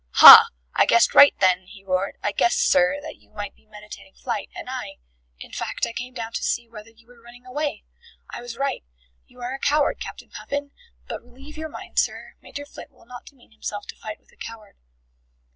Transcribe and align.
"Ha! 0.13 0.47
I 0.73 0.87
guessed 0.87 1.13
right 1.13 1.35
then," 1.41 1.67
he 1.67 1.83
roared. 1.83 2.17
"I 2.23 2.31
guessed, 2.31 2.67
sir, 2.67 2.99
that 3.03 3.17
you 3.17 3.29
might 3.29 3.53
be 3.55 3.67
meditating 3.67 4.15
flight, 4.15 4.49
and 4.55 4.67
I 4.67 4.95
in 5.39 5.51
fact, 5.51 5.85
I 5.85 5.93
came 5.93 6.15
down 6.15 6.33
to 6.33 6.43
see 6.43 6.67
whether 6.67 6.89
you 6.89 7.05
were 7.05 7.21
running 7.21 7.45
away. 7.45 7.83
I 8.27 8.41
was 8.41 8.57
right. 8.57 8.83
You 9.27 9.41
are 9.41 9.53
a 9.53 9.59
coward, 9.59 9.99
Captain 9.99 10.31
Puffin! 10.31 10.71
But 11.07 11.21
relieve 11.21 11.55
your 11.55 11.69
mind, 11.69 11.99
sir. 11.99 12.33
Major 12.41 12.65
Flint 12.65 12.89
will 12.89 13.05
not 13.05 13.27
demean 13.27 13.51
himself 13.51 13.85
to 13.89 13.95
fight 13.95 14.19
with 14.19 14.31
a 14.31 14.37
coward." 14.37 14.75